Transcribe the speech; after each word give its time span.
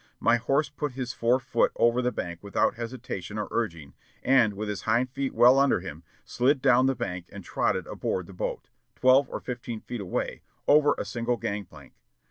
My 0.19 0.37
horse 0.37 0.67
put 0.67 0.93
his 0.93 1.13
fore 1.13 1.39
feet 1.39 1.69
over 1.75 2.01
the 2.01 2.11
bank 2.11 2.39
without 2.41 2.73
hesitation 2.73 3.37
or 3.37 3.47
urging, 3.51 3.93
and, 4.23 4.55
with 4.55 4.67
his 4.67 4.81
hind 4.81 5.11
feet 5.11 5.31
well 5.31 5.59
under 5.59 5.79
him, 5.79 6.01
slid 6.25 6.59
down 6.59 6.87
the 6.87 6.95
bank 6.95 7.27
and 7.31 7.43
trotted 7.43 7.85
aboard 7.85 8.25
the 8.25 8.33
boat, 8.33 8.71
twelve 8.95 9.29
or 9.29 9.39
fifteen 9.39 9.79
feet 9.81 10.01
away, 10.01 10.41
over 10.67 10.95
a 10.97 11.05
single 11.05 11.37
gangplank. 11.37 11.93